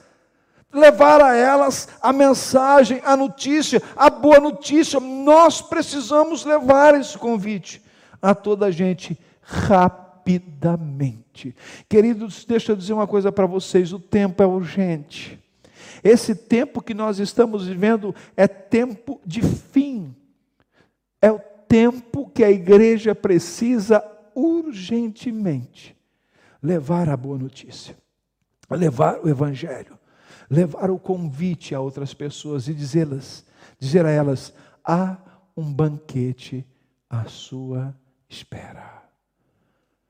levar 0.73 1.21
a 1.21 1.35
elas 1.35 1.89
a 2.01 2.13
mensagem, 2.13 3.01
a 3.05 3.17
notícia, 3.17 3.83
a 3.97 4.09
boa 4.09 4.41
notícia. 4.41 5.01
Nós 5.01 5.61
precisamos 5.61 6.45
levar 6.45 6.99
esse 6.99 7.19
convite 7.19 7.83
a 8.21 8.35
toda 8.35 8.67
a 8.67 8.71
gente 8.71 9.19
rapidamente. 9.43 11.55
Queridos, 11.89 12.45
deixa 12.45 12.73
eu 12.73 12.77
dizer 12.77 12.93
uma 12.93 13.07
coisa 13.07 13.33
para 13.33 13.47
vocês: 13.47 13.93
o 13.93 13.99
tempo 13.99 14.43
é 14.43 14.47
urgente. 14.47 15.39
Esse 16.03 16.35
tempo 16.35 16.83
que 16.83 16.95
nós 16.95 17.19
estamos 17.19 17.67
vivendo 17.67 18.15
é 18.37 18.49
tempo 18.49 19.21
de 19.25 19.43
fim. 19.43 20.15
É 21.21 21.31
o 21.31 21.41
tempo 21.69 22.31
que 22.33 22.43
a 22.43 22.51
igreja 22.51 23.15
precisa 23.15 24.03
urgentemente 24.35 26.00
levar 26.63 27.09
a 27.09 27.17
boa 27.17 27.39
notícia, 27.39 27.97
levar 28.71 29.21
o 29.21 29.29
evangelho, 29.29 29.99
levar 30.49 30.91
o 30.91 30.99
convite 30.99 31.75
a 31.75 31.81
outras 31.81 32.13
pessoas 32.15 32.69
e 32.69 32.75
dizê-las, 32.75 33.45
dizer 33.79 34.05
a 34.05 34.11
elas: 34.11 34.53
há 34.85 35.17
um 35.57 35.73
banquete 35.73 36.67
à 37.09 37.25
sua 37.25 37.95
espera. 38.29 39.03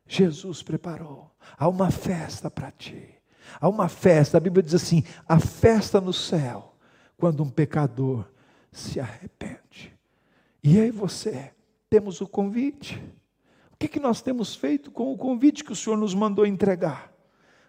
Jesus 0.07 0.62
preparou, 0.62 1.30
há 1.57 1.69
uma 1.69 1.90
festa 1.90 2.50
para 2.50 2.71
ti. 2.71 3.14
Há 3.61 3.69
uma 3.69 3.88
festa, 3.88 4.37
a 4.37 4.40
Bíblia 4.40 4.62
diz 4.62 4.75
assim: 4.75 5.02
a 5.28 5.38
festa 5.38 6.00
no 6.00 6.12
céu, 6.12 6.75
quando 7.16 7.42
um 7.42 7.50
pecador 7.50 8.28
se 8.71 9.00
arrepende. 9.00 9.97
E 10.62 10.78
aí 10.78 10.90
você, 10.90 11.52
temos 11.88 12.21
o 12.21 12.28
convite 12.28 13.02
que, 13.80 13.88
que 13.88 13.99
nós 13.99 14.20
temos 14.20 14.54
feito 14.54 14.90
com 14.90 15.10
o 15.10 15.16
convite 15.16 15.64
que 15.64 15.72
o 15.72 15.76
Senhor 15.76 15.96
nos 15.96 16.14
mandou 16.14 16.44
entregar? 16.44 17.10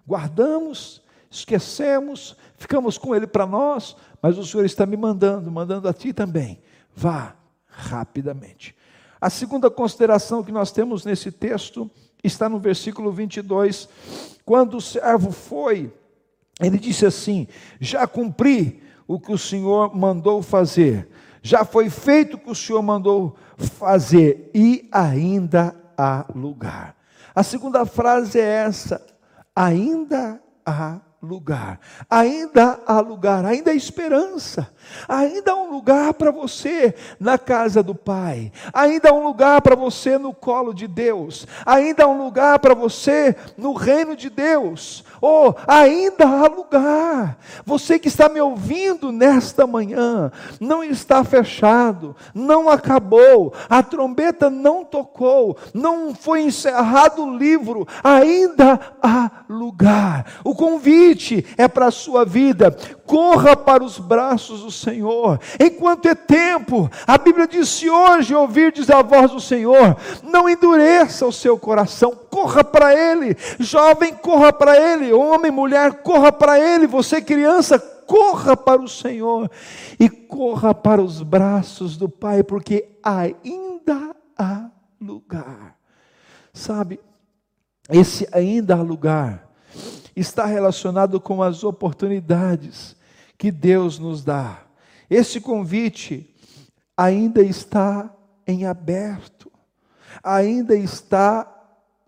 Guardamos, 0.05 1.01
esquecemos, 1.29 2.35
ficamos 2.57 2.97
com 2.97 3.15
ele 3.15 3.25
para 3.25 3.47
nós, 3.47 3.95
mas 4.21 4.37
o 4.37 4.45
Senhor 4.45 4.65
está 4.65 4.85
me 4.85 4.97
mandando, 4.97 5.49
mandando 5.49 5.87
a 5.87 5.93
ti 5.93 6.11
também. 6.11 6.59
Vá 6.93 7.37
rapidamente. 7.65 8.75
A 9.21 9.29
segunda 9.29 9.71
consideração 9.71 10.43
que 10.43 10.51
nós 10.51 10.73
temos 10.73 11.05
nesse 11.05 11.31
texto 11.31 11.89
está 12.21 12.49
no 12.49 12.59
versículo 12.59 13.09
22. 13.09 13.87
Quando 14.43 14.75
o 14.77 14.81
servo 14.81 15.31
foi, 15.31 15.93
ele 16.59 16.77
disse 16.77 17.05
assim: 17.05 17.47
Já 17.79 18.05
cumpri 18.05 18.83
o 19.07 19.17
que 19.17 19.31
o 19.31 19.37
Senhor 19.37 19.95
mandou 19.95 20.41
fazer, 20.41 21.07
já 21.41 21.63
foi 21.63 21.89
feito 21.89 22.35
o 22.35 22.39
que 22.39 22.51
o 22.51 22.55
Senhor 22.55 22.81
mandou 22.81 23.37
fazer, 23.57 24.51
e 24.53 24.89
ainda 24.91 25.80
há 26.01 26.25
lugar. 26.33 26.95
A 27.35 27.43
segunda 27.43 27.85
frase 27.85 28.39
é 28.39 28.65
essa: 28.65 29.05
ainda 29.55 30.41
há 30.65 30.99
lugar. 31.21 31.79
Ainda 32.09 32.79
há 32.85 32.99
lugar, 32.99 33.45
ainda 33.45 33.71
há 33.71 33.75
esperança. 33.75 34.67
Ainda 35.07 35.51
há 35.51 35.55
um 35.55 35.71
lugar 35.71 36.13
para 36.15 36.31
você 36.31 36.95
na 37.19 37.37
casa 37.37 37.83
do 37.83 37.93
Pai. 37.93 38.51
Ainda 38.73 39.09
há 39.09 39.13
um 39.13 39.23
lugar 39.23 39.61
para 39.61 39.75
você 39.75 40.17
no 40.17 40.33
colo 40.33 40.73
de 40.73 40.87
Deus. 40.87 41.45
Ainda 41.65 42.05
há 42.05 42.07
um 42.07 42.23
lugar 42.23 42.57
para 42.59 42.73
você 42.73 43.35
no 43.55 43.73
reino 43.73 44.15
de 44.15 44.29
Deus. 44.29 45.03
Oh, 45.21 45.53
ainda 45.67 46.25
há 46.25 46.47
lugar. 46.47 47.37
Você 47.63 47.99
que 47.99 48.07
está 48.07 48.27
me 48.27 48.41
ouvindo 48.41 49.11
nesta 49.11 49.67
manhã, 49.67 50.31
não 50.59 50.83
está 50.83 51.23
fechado, 51.23 52.15
não 52.33 52.67
acabou, 52.67 53.53
a 53.69 53.83
trombeta 53.83 54.49
não 54.49 54.83
tocou, 54.83 55.55
não 55.73 56.15
foi 56.15 56.41
encerrado 56.41 57.23
o 57.23 57.37
livro, 57.37 57.87
ainda 58.03 58.79
há 59.01 59.29
lugar. 59.47 60.25
O 60.43 60.55
convite 60.55 61.10
é 61.57 61.67
para 61.67 61.87
a 61.87 61.91
sua 61.91 62.25
vida. 62.25 62.71
Corra 63.05 63.55
para 63.55 63.83
os 63.83 63.99
braços 63.99 64.61
do 64.61 64.71
Senhor, 64.71 65.39
enquanto 65.59 66.07
é 66.07 66.15
tempo. 66.15 66.89
A 67.05 67.17
Bíblia 67.17 67.47
diz: 67.47 67.69
se 67.69 67.89
hoje 67.89 68.33
ouvirdes 68.33 68.89
a 68.89 69.01
voz 69.01 69.31
do 69.31 69.39
Senhor, 69.39 69.97
não 70.23 70.49
endureça 70.49 71.25
o 71.25 71.31
seu 71.31 71.57
coração, 71.57 72.17
corra 72.29 72.63
para 72.63 72.93
Ele. 72.93 73.35
Jovem, 73.59 74.13
corra 74.13 74.53
para 74.53 74.77
Ele. 74.77 75.11
Homem, 75.11 75.51
mulher, 75.51 76.01
corra 76.03 76.31
para 76.31 76.59
Ele. 76.59 76.87
Você, 76.87 77.21
criança, 77.21 77.77
corra 77.79 78.57
para 78.57 78.81
o 78.81 78.87
Senhor 78.89 79.49
e 79.99 80.09
corra 80.09 80.73
para 80.73 81.01
os 81.01 81.21
braços 81.21 81.97
do 81.97 82.09
Pai, 82.09 82.43
porque 82.43 82.97
ainda 83.03 84.15
há 84.37 84.69
lugar. 84.99 85.75
Sabe, 86.53 86.99
esse 87.89 88.27
ainda 88.31 88.75
há 88.75 88.81
lugar 88.81 89.50
está 90.15 90.45
relacionado 90.45 91.19
com 91.19 91.41
as 91.41 91.63
oportunidades 91.63 92.95
que 93.37 93.51
Deus 93.51 93.97
nos 93.97 94.23
dá. 94.23 94.61
Esse 95.09 95.41
convite 95.41 96.29
ainda 96.95 97.41
está 97.41 98.13
em 98.45 98.65
aberto, 98.65 99.51
ainda 100.23 100.75
está 100.75 101.47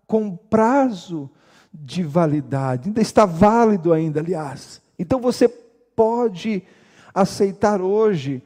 com 0.06 0.36
prazo 0.36 1.30
de 1.72 2.02
validade, 2.02 2.88
ainda 2.88 3.00
está 3.00 3.26
válido 3.26 3.92
ainda, 3.92 4.20
aliás. 4.20 4.80
Então 4.98 5.20
você 5.20 5.48
pode 5.48 6.62
aceitar 7.12 7.80
hoje 7.80 8.42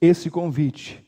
esse 0.00 0.30
convite 0.30 1.04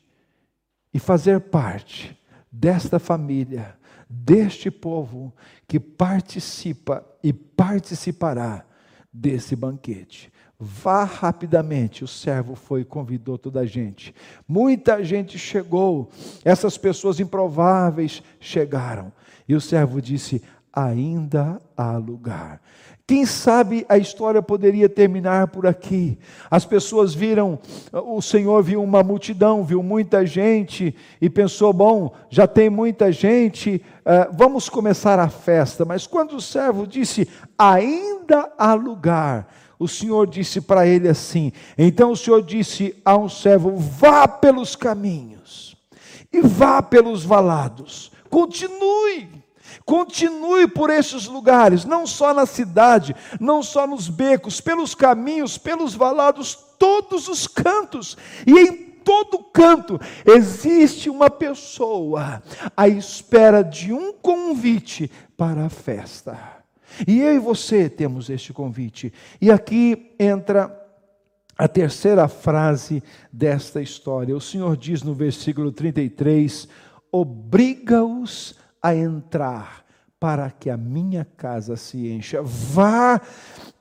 e 0.93 0.99
fazer 0.99 1.39
parte 1.39 2.17
desta 2.51 2.97
família, 2.99 3.75
deste 4.09 4.71
povo 4.71 5.33
que 5.67 5.79
participa 5.79 7.05
e 7.23 7.31
participará 7.31 8.65
desse 9.13 9.55
banquete. 9.55 10.31
Vá 10.59 11.03
rapidamente. 11.03 12.03
O 12.03 12.07
servo 12.07 12.55
foi 12.55 12.81
e 12.81 12.85
convidou 12.85 13.37
toda 13.37 13.61
a 13.61 13.65
gente. 13.65 14.13
Muita 14.47 15.03
gente 15.03 15.37
chegou. 15.37 16.09
Essas 16.43 16.77
pessoas 16.77 17.19
improváveis 17.19 18.21
chegaram. 18.39 19.13
E 19.47 19.55
o 19.55 19.61
servo 19.61 20.01
disse: 20.01 20.41
Ainda 20.73 21.59
há 21.75 21.97
lugar. 21.97 22.61
Quem 23.09 23.25
sabe 23.25 23.87
a 23.89 23.97
história 23.97 24.39
poderia 24.39 24.87
terminar 24.87 25.47
por 25.47 25.65
aqui. 25.65 26.19
As 26.47 26.63
pessoas 26.63 27.11
viram, 27.11 27.57
o 27.91 28.21
Senhor 28.21 28.61
viu 28.61 28.83
uma 28.83 29.01
multidão, 29.01 29.63
viu 29.63 29.81
muita 29.81 30.23
gente 30.27 30.95
e 31.19 31.27
pensou: 31.27 31.73
bom, 31.73 32.13
já 32.29 32.45
tem 32.45 32.69
muita 32.69 33.11
gente, 33.11 33.83
uh, 34.01 34.31
vamos 34.37 34.69
começar 34.69 35.17
a 35.17 35.27
festa. 35.27 35.83
Mas 35.83 36.05
quando 36.05 36.35
o 36.35 36.41
servo 36.41 36.85
disse: 36.85 37.27
ainda 37.57 38.53
há 38.55 38.75
lugar, 38.75 39.47
o 39.79 39.87
Senhor 39.87 40.27
disse 40.27 40.61
para 40.61 40.85
ele 40.85 41.07
assim: 41.07 41.51
então 41.75 42.11
o 42.11 42.15
Senhor 42.15 42.43
disse 42.43 42.95
a 43.03 43.17
um 43.17 43.27
servo: 43.27 43.75
vá 43.75 44.27
pelos 44.27 44.75
caminhos 44.75 45.75
e 46.31 46.41
vá 46.41 46.79
pelos 46.79 47.23
valados, 47.23 48.11
continue. 48.29 49.38
Continue 49.85 50.67
por 50.67 50.89
esses 50.89 51.25
lugares, 51.25 51.85
não 51.85 52.05
só 52.05 52.33
na 52.33 52.45
cidade, 52.45 53.15
não 53.39 53.61
só 53.63 53.87
nos 53.87 54.09
becos, 54.09 54.61
pelos 54.61 54.95
caminhos, 54.95 55.57
pelos 55.57 55.93
valados, 55.93 56.57
todos 56.77 57.27
os 57.27 57.47
cantos, 57.47 58.17
e 58.45 58.57
em 58.59 58.89
todo 59.03 59.39
canto 59.39 59.99
existe 60.25 61.09
uma 61.09 61.29
pessoa 61.29 62.43
à 62.77 62.87
espera 62.87 63.63
de 63.63 63.91
um 63.91 64.13
convite 64.13 65.09
para 65.35 65.65
a 65.65 65.69
festa. 65.69 66.37
E 67.07 67.19
eu 67.19 67.35
e 67.35 67.39
você 67.39 67.89
temos 67.89 68.29
este 68.29 68.51
convite. 68.51 69.13
E 69.39 69.51
aqui 69.51 70.13
entra 70.19 70.75
a 71.57 71.67
terceira 71.67 72.27
frase 72.27 73.03
desta 73.31 73.81
história. 73.81 74.35
O 74.35 74.41
Senhor 74.41 74.77
diz 74.77 75.03
no 75.03 75.13
versículo 75.13 75.71
33: 75.71 76.67
obriga-os 77.11 78.55
a 78.55 78.68
entrar 78.95 79.85
para 80.19 80.51
que 80.51 80.69
a 80.69 80.77
minha 80.77 81.25
casa 81.37 81.75
se 81.75 82.07
encha. 82.09 82.41
Vá 82.41 83.21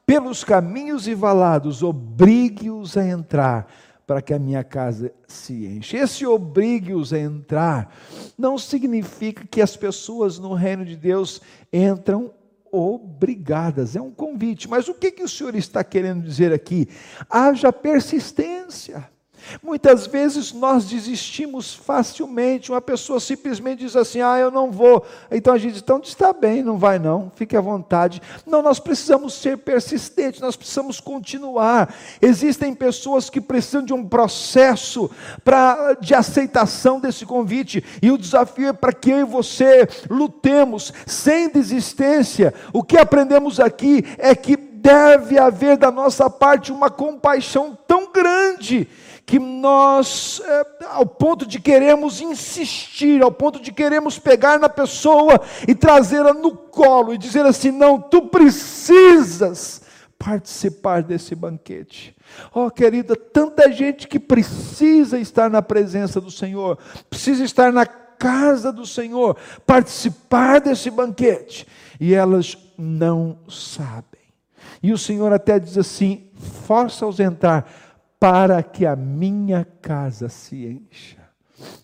pelos 0.06 0.42
caminhos 0.42 1.06
e 1.06 1.14
valados, 1.14 1.82
obrigue-os 1.82 2.96
a 2.96 3.04
entrar 3.04 3.70
para 4.06 4.22
que 4.22 4.32
a 4.32 4.38
minha 4.38 4.64
casa 4.64 5.12
se 5.26 5.66
encha. 5.66 5.98
Esse 5.98 6.24
obrigue-os 6.24 7.12
a 7.12 7.18
entrar 7.18 7.94
não 8.38 8.56
significa 8.56 9.46
que 9.46 9.60
as 9.60 9.76
pessoas 9.76 10.38
no 10.38 10.54
reino 10.54 10.82
de 10.82 10.96
Deus 10.96 11.42
entram 11.70 12.32
obrigadas. 12.72 13.96
É 13.96 14.00
um 14.00 14.10
convite. 14.10 14.66
Mas 14.68 14.88
o 14.88 14.94
que, 14.94 15.10
que 15.10 15.22
o 15.22 15.28
Senhor 15.28 15.54
está 15.54 15.84
querendo 15.84 16.22
dizer 16.22 16.54
aqui? 16.54 16.88
Haja 17.28 17.70
persistência. 17.70 19.10
Muitas 19.62 20.06
vezes 20.06 20.52
nós 20.52 20.84
desistimos 20.84 21.74
facilmente. 21.74 22.70
Uma 22.70 22.80
pessoa 22.80 23.20
simplesmente 23.20 23.80
diz 23.80 23.96
assim: 23.96 24.20
Ah, 24.20 24.38
eu 24.38 24.50
não 24.50 24.70
vou. 24.70 25.04
Então 25.30 25.54
a 25.54 25.58
gente 25.58 25.72
diz: 25.72 25.82
Então 25.82 26.00
está 26.02 26.32
bem, 26.32 26.62
não 26.62 26.78
vai 26.78 26.98
não, 26.98 27.32
fique 27.34 27.56
à 27.56 27.60
vontade. 27.60 28.20
Não, 28.46 28.62
nós 28.62 28.78
precisamos 28.78 29.34
ser 29.34 29.58
persistentes, 29.58 30.40
nós 30.40 30.56
precisamos 30.56 31.00
continuar. 31.00 31.94
Existem 32.20 32.74
pessoas 32.74 33.28
que 33.30 33.40
precisam 33.40 33.84
de 33.84 33.92
um 33.92 34.06
processo 34.06 35.10
de 36.00 36.14
aceitação 36.14 37.00
desse 37.00 37.24
convite, 37.26 37.84
e 38.02 38.10
o 38.10 38.18
desafio 38.18 38.68
é 38.68 38.72
para 38.72 38.92
que 38.92 39.10
eu 39.10 39.20
e 39.20 39.24
você 39.24 39.88
lutemos 40.10 40.92
sem 41.06 41.48
desistência. 41.48 42.54
O 42.72 42.82
que 42.82 42.96
aprendemos 42.96 43.60
aqui 43.60 44.04
é 44.18 44.34
que 44.34 44.56
deve 44.56 45.38
haver 45.38 45.76
da 45.76 45.90
nossa 45.90 46.30
parte 46.30 46.72
uma 46.72 46.88
compaixão 46.88 47.76
tão 47.86 48.12
grande 48.12 48.88
que 49.28 49.38
nós, 49.38 50.40
é, 50.42 50.66
ao 50.86 51.04
ponto 51.04 51.44
de 51.44 51.60
queremos 51.60 52.18
insistir, 52.18 53.22
ao 53.22 53.30
ponto 53.30 53.60
de 53.60 53.70
queremos 53.70 54.18
pegar 54.18 54.58
na 54.58 54.70
pessoa 54.70 55.38
e 55.68 55.74
trazê-la 55.74 56.32
no 56.32 56.56
colo 56.56 57.12
e 57.12 57.18
dizer 57.18 57.44
assim: 57.44 57.70
não, 57.70 58.00
tu 58.00 58.22
precisas 58.22 59.82
participar 60.18 61.02
desse 61.02 61.34
banquete. 61.34 62.16
Oh, 62.54 62.70
querida, 62.70 63.14
tanta 63.14 63.70
gente 63.70 64.08
que 64.08 64.18
precisa 64.18 65.18
estar 65.18 65.50
na 65.50 65.60
presença 65.60 66.22
do 66.22 66.30
Senhor, 66.30 66.78
precisa 67.10 67.44
estar 67.44 67.70
na 67.70 67.84
casa 67.84 68.72
do 68.72 68.86
Senhor, 68.86 69.36
participar 69.66 70.58
desse 70.58 70.90
banquete, 70.90 71.66
e 72.00 72.14
elas 72.14 72.56
não 72.78 73.40
sabem. 73.46 74.04
E 74.82 74.90
o 74.90 74.96
Senhor 74.96 75.34
até 75.34 75.58
diz 75.58 75.76
assim: 75.76 76.30
força-os 76.64 77.20
entrar 77.20 77.87
para 78.18 78.62
que 78.62 78.84
a 78.84 78.96
minha 78.96 79.64
casa 79.80 80.28
se 80.28 80.66
encha. 80.66 81.18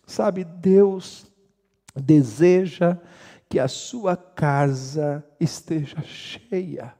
Sabe, 0.06 0.44
Deus 0.44 1.26
deseja 1.94 2.98
que 3.48 3.58
a 3.58 3.68
sua 3.68 4.16
casa 4.16 5.24
esteja 5.38 6.02
cheia. 6.02 6.94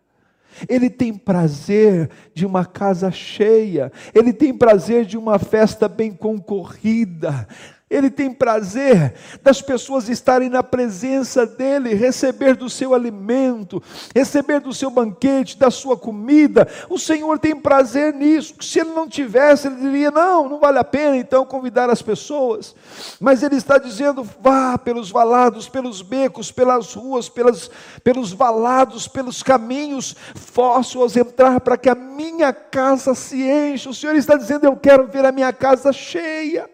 Ele 0.69 0.89
tem 0.89 1.13
prazer 1.13 2.09
de 2.33 2.47
uma 2.47 2.65
casa 2.65 3.11
cheia, 3.11 3.91
ele 4.15 4.33
tem 4.33 4.57
prazer 4.57 5.05
de 5.05 5.19
uma 5.19 5.37
festa 5.37 5.89
bem 5.89 6.13
concorrida, 6.13 7.49
ele 7.95 8.11
tem 8.11 8.33
prazer 8.33 9.15
das 9.41 9.63
pessoas 9.63 10.09
estarem 10.09 10.49
na 10.49 10.65
presença 10.65 11.47
dele, 11.47 11.95
receber 11.95 12.57
do 12.57 12.69
seu 12.69 12.93
alimento, 12.93 13.81
receber 14.13 14.61
do 14.61 14.73
seu 14.73 14.91
banquete, 14.91 15.57
da 15.57 15.71
sua 15.71 15.97
comida. 15.97 16.67
O 16.91 16.99
Senhor 16.99 17.39
tem 17.39 17.55
prazer 17.55 18.13
nisso. 18.13 18.55
Se 18.61 18.81
ele 18.81 18.91
não 18.91 19.09
tivesse, 19.09 19.69
ele 19.69 19.77
diria: 19.77 20.11
não, 20.11 20.49
não 20.49 20.59
vale 20.59 20.79
a 20.79 20.85
pena 20.85 21.17
então 21.17 21.47
convidar 21.47 21.89
as 21.89 22.03
pessoas. 22.03 22.75
Mas 23.21 23.45
ele 23.45 23.57
está 23.57 23.79
dizendo: 23.79 24.25
vá 24.41 24.77
pelos 24.77 25.11
valados, 25.11 25.69
pelos 25.69 26.03
becos, 26.03 26.51
pelas 26.51 26.95
ruas, 26.95 27.29
pelas, 27.29 27.71
pelos 28.03 28.33
valados, 28.33 29.07
pelos 29.07 29.41
caminhos, 29.41 30.17
forço-os 30.35 31.17
entrar 31.17 31.61
para 31.61 31.79
que 31.79 31.89
a 31.89 31.95
minha 31.95 32.53
casa 32.53 33.15
se 33.15 33.41
encha. 33.41 33.91
O 33.91 33.95
Senhor 33.95 34.17
está 34.17 34.37
dizendo: 34.37 34.67
eu 34.67 34.77
quero 34.77 35.07
ver 35.07 35.25
a 35.25 35.31
minha 35.31 35.53
casa 35.53 35.93
cheia. 35.93 36.74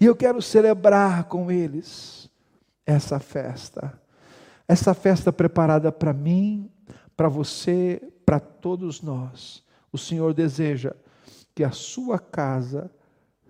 E 0.00 0.04
eu 0.04 0.14
quero 0.14 0.42
celebrar 0.42 1.24
com 1.24 1.50
eles 1.50 2.30
essa 2.84 3.18
festa. 3.18 4.00
Essa 4.66 4.92
festa 4.92 5.32
preparada 5.32 5.90
para 5.90 6.12
mim, 6.12 6.70
para 7.16 7.28
você, 7.28 8.02
para 8.24 8.38
todos 8.38 9.00
nós. 9.00 9.64
O 9.92 9.98
Senhor 9.98 10.34
deseja 10.34 10.94
que 11.54 11.64
a 11.64 11.70
sua 11.70 12.18
casa 12.18 12.90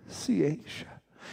se 0.06 0.44
encha. 0.44 0.86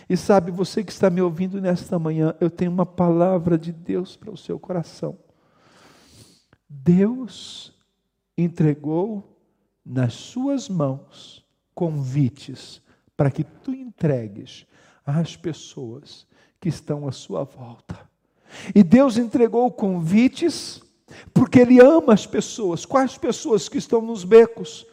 E 0.09 0.17
sabe, 0.17 0.51
você 0.51 0.83
que 0.83 0.91
está 0.91 1.09
me 1.09 1.21
ouvindo 1.21 1.61
nesta 1.61 1.97
manhã, 1.97 2.35
eu 2.41 2.49
tenho 2.49 2.71
uma 2.71 2.85
palavra 2.85 3.57
de 3.57 3.71
Deus 3.71 4.17
para 4.17 4.31
o 4.31 4.37
seu 4.37 4.59
coração. 4.59 5.17
Deus 6.67 7.73
entregou 8.37 9.39
nas 9.85 10.13
suas 10.13 10.67
mãos 10.67 11.45
convites 11.73 12.81
para 13.15 13.31
que 13.31 13.43
tu 13.43 13.71
entregues 13.71 14.65
às 15.05 15.35
pessoas 15.35 16.25
que 16.59 16.69
estão 16.69 17.07
à 17.07 17.11
sua 17.11 17.43
volta. 17.43 18.09
E 18.73 18.83
Deus 18.83 19.17
entregou 19.17 19.69
convites, 19.71 20.81
porque 21.33 21.59
Ele 21.59 21.79
ama 21.79 22.13
as 22.13 22.25
pessoas. 22.25 22.85
Quais 22.85 23.17
pessoas 23.17 23.69
que 23.69 23.77
estão 23.77 24.01
nos 24.01 24.23
becos? 24.23 24.85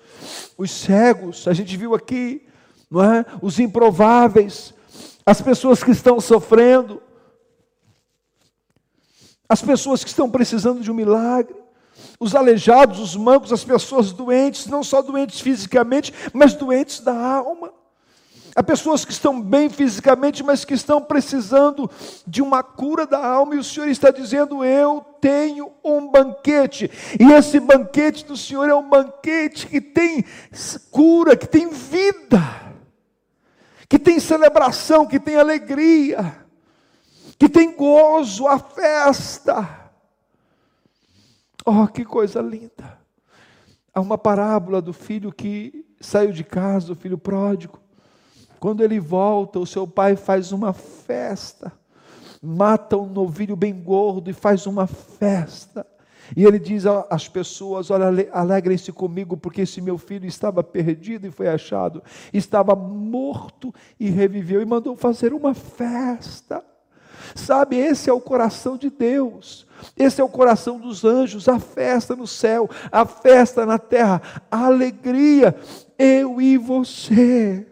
Os 0.58 0.70
cegos, 0.70 1.48
a 1.48 1.52
gente 1.52 1.76
viu 1.76 1.94
aqui, 1.94 2.46
não 2.90 3.02
é? 3.02 3.24
Os 3.40 3.58
improváveis, 3.58 4.74
as 5.24 5.40
pessoas 5.40 5.82
que 5.82 5.90
estão 5.90 6.20
sofrendo, 6.20 7.02
as 9.48 9.62
pessoas 9.62 10.02
que 10.02 10.10
estão 10.10 10.30
precisando 10.30 10.80
de 10.80 10.90
um 10.90 10.94
milagre, 10.94 11.56
os 12.18 12.34
aleijados, 12.34 12.98
os 12.98 13.16
mancos, 13.16 13.52
as 13.52 13.64
pessoas 13.64 14.12
doentes, 14.12 14.66
não 14.66 14.82
só 14.82 15.02
doentes 15.02 15.40
fisicamente, 15.40 16.12
mas 16.32 16.54
doentes 16.54 17.00
da 17.00 17.14
alma. 17.14 17.72
Há 18.54 18.62
pessoas 18.62 19.02
que 19.04 19.12
estão 19.12 19.40
bem 19.40 19.70
fisicamente, 19.70 20.42
mas 20.42 20.64
que 20.64 20.74
estão 20.74 21.00
precisando 21.00 21.90
de 22.26 22.42
uma 22.42 22.62
cura 22.62 23.06
da 23.06 23.24
alma, 23.24 23.54
e 23.54 23.58
o 23.58 23.64
Senhor 23.64 23.88
está 23.88 24.10
dizendo: 24.10 24.62
Eu 24.62 25.00
tenho 25.20 25.72
um 25.82 26.10
banquete, 26.10 26.90
e 27.18 27.32
esse 27.32 27.58
banquete 27.58 28.26
do 28.26 28.36
Senhor 28.36 28.68
é 28.68 28.74
um 28.74 28.88
banquete 28.88 29.66
que 29.66 29.80
tem 29.80 30.22
cura, 30.90 31.34
que 31.34 31.48
tem 31.48 31.70
vida, 31.70 32.40
que 33.88 33.98
tem 33.98 34.20
celebração, 34.20 35.06
que 35.06 35.18
tem 35.18 35.36
alegria, 35.36 36.36
que 37.38 37.48
tem 37.48 37.74
gozo, 37.74 38.46
a 38.46 38.58
festa. 38.58 39.80
Oh, 41.64 41.86
que 41.86 42.04
coisa 42.04 42.42
linda! 42.42 42.98
Há 43.94 44.00
uma 44.00 44.18
parábola 44.18 44.82
do 44.82 44.92
filho 44.92 45.32
que 45.32 45.86
saiu 46.00 46.32
de 46.32 46.44
casa, 46.44 46.92
o 46.92 46.96
filho 46.96 47.16
pródigo. 47.16 47.80
Quando 48.62 48.84
ele 48.84 49.00
volta, 49.00 49.58
o 49.58 49.66
seu 49.66 49.88
pai 49.88 50.14
faz 50.14 50.52
uma 50.52 50.72
festa, 50.72 51.72
mata 52.40 52.96
um 52.96 53.06
novilho 53.06 53.56
bem 53.56 53.74
gordo 53.74 54.30
e 54.30 54.32
faz 54.32 54.68
uma 54.68 54.86
festa. 54.86 55.84
E 56.36 56.44
ele 56.44 56.60
diz 56.60 56.84
às 56.86 57.26
pessoas: 57.26 57.90
Olha, 57.90 58.28
alegrem-se 58.30 58.92
comigo, 58.92 59.36
porque 59.36 59.62
esse 59.62 59.80
meu 59.80 59.98
filho 59.98 60.26
estava 60.26 60.62
perdido 60.62 61.26
e 61.26 61.32
foi 61.32 61.48
achado, 61.48 62.04
estava 62.32 62.76
morto 62.76 63.74
e 63.98 64.08
reviveu, 64.08 64.62
e 64.62 64.64
mandou 64.64 64.94
fazer 64.94 65.34
uma 65.34 65.54
festa. 65.54 66.64
Sabe, 67.34 67.74
esse 67.78 68.08
é 68.08 68.12
o 68.12 68.20
coração 68.20 68.76
de 68.76 68.90
Deus, 68.90 69.66
esse 69.96 70.20
é 70.20 70.24
o 70.24 70.28
coração 70.28 70.78
dos 70.78 71.04
anjos, 71.04 71.48
a 71.48 71.58
festa 71.58 72.14
no 72.14 72.28
céu, 72.28 72.70
a 72.92 73.04
festa 73.04 73.66
na 73.66 73.76
terra, 73.76 74.22
a 74.48 74.66
alegria, 74.66 75.52
eu 75.98 76.40
e 76.40 76.56
você. 76.56 77.71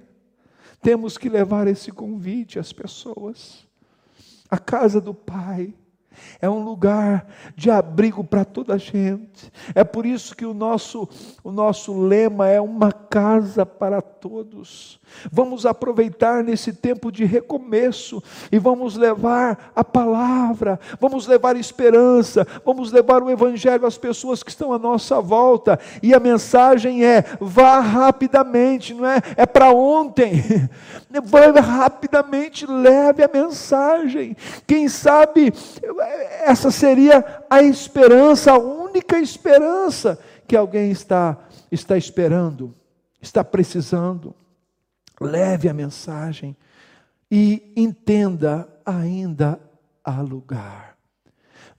Temos 0.83 1.19
que 1.19 1.29
levar 1.29 1.67
esse 1.67 1.93
convite 1.93 2.59
às 2.59 2.73
pessoas. 2.73 3.67
A 4.51 4.59
casa 4.59 5.01
do 5.01 5.15
Pai 5.15 5.75
é 6.41 6.49
um 6.49 6.63
lugar 6.63 7.27
de 7.55 7.71
abrigo 7.71 8.25
para 8.25 8.45
toda 8.45 8.75
a 8.75 8.79
gente. 8.79 9.53
É 9.75 9.85
por 9.85 10.07
isso 10.07 10.35
que 10.35 10.47
o 10.47 10.55
nosso, 10.55 11.09
o 11.45 11.53
nosso 11.53 11.99
lema 12.01 12.49
é 12.49 12.61
uma 12.61 12.93
casa 12.93 13.67
para 13.67 14.01
todos. 14.01 15.01
Vamos 15.31 15.67
aproveitar 15.67 16.43
nesse 16.43 16.73
tempo 16.73 17.11
de 17.11 17.25
recomeço 17.25 18.23
e 18.51 18.59
vamos 18.59 18.97
levar 18.97 19.73
a 19.75 19.83
palavra, 19.83 20.79
vamos 21.01 21.27
levar 21.27 21.57
esperança, 21.57 22.47
vamos 22.65 22.93
levar 22.93 23.23
o 23.23 23.31
evangelho 23.31 23.87
às 23.87 23.99
pessoas 23.99 24.43
que 24.43 24.51
estão 24.51 24.73
à 24.73 24.79
nossa 24.79 25.21
volta. 25.21 25.79
E 26.03 26.15
a 26.15 26.21
mensagem 26.21 27.05
é: 27.05 27.25
vá 27.41 27.81
rapidamente, 27.81 28.95
não 28.95 29.07
é? 29.07 29.21
É 29.37 29.47
para 29.47 29.73
ontem. 29.73 30.41
Vá 31.25 31.41
rapidamente, 31.61 32.67
leve 32.67 33.23
a 33.23 33.31
mensagem. 33.33 34.37
Quem 34.67 34.89
sabe 34.89 35.53
essa 36.45 36.71
seria 36.71 37.45
a 37.49 37.63
esperança, 37.63 38.53
a 38.53 38.59
única 38.59 39.19
esperança 39.19 40.19
que 40.47 40.57
alguém 40.57 40.91
está 40.91 41.39
está 41.71 41.97
esperando, 41.97 42.75
está 43.21 43.45
precisando. 43.45 44.35
Leve 45.21 45.69
a 45.69 45.75
mensagem 45.75 46.57
e 47.31 47.73
entenda 47.77 48.69
ainda 48.85 49.61
há 50.03 50.21
lugar. 50.21 50.97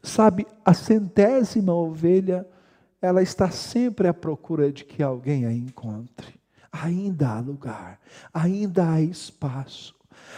Sabe, 0.02 0.48
a 0.64 0.74
centésima 0.74 1.74
ovelha, 1.74 2.48
ela 3.02 3.22
está 3.22 3.50
sempre 3.50 4.08
à 4.08 4.14
procura 4.14 4.72
de 4.72 4.86
que 4.86 5.02
alguém 5.02 5.46
a 5.46 5.52
encontre. 5.52 6.40
Ainda 6.72 7.30
há 7.30 7.40
lugar, 7.40 8.00
ainda 8.34 8.94
há 8.94 9.02
espaço, 9.02 9.94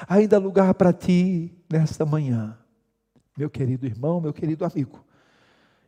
ainda 0.08 0.38
há 0.38 0.40
lugar 0.40 0.74
para 0.74 0.92
ti 0.92 1.54
nesta 1.72 2.06
manhã, 2.06 2.58
meu 3.38 3.50
querido 3.50 3.86
irmão, 3.86 4.22
meu 4.22 4.34
querido 4.34 4.66
amigo. 4.66 5.04